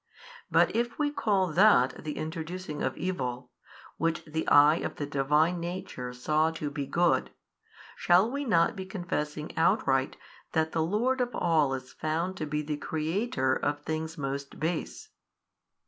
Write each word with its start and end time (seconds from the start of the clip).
But 0.49 0.75
if 0.75 0.97
we 0.97 1.11
call 1.11 1.53
that 1.53 2.03
the 2.03 2.17
introducing 2.17 2.81
of 2.81 2.97
evil, 2.97 3.51
which 3.97 4.25
the 4.25 4.47
Eye 4.47 4.77
of 4.77 4.95
the 4.95 5.05
Divine 5.05 5.59
Nature 5.59 6.11
saw 6.11 6.49
to 6.53 6.71
be 6.71 6.87
good, 6.87 7.29
shall 7.95 8.31
we 8.31 8.43
not 8.43 8.75
be 8.75 8.83
confessing 8.87 9.55
outright 9.55 10.17
that 10.53 10.71
the 10.71 10.81
Lord 10.81 11.21
of 11.21 11.35
all 11.35 11.75
is 11.75 11.93
found 11.93 12.35
to 12.37 12.47
be 12.47 12.63
the 12.63 12.77
Creator 12.77 13.55
of 13.57 13.81
things 13.83 14.17
most 14.17 14.59
base? 14.59 15.09